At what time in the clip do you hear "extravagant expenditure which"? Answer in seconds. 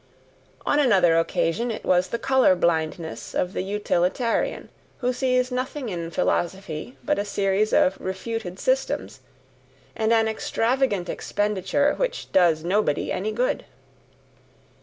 10.27-12.31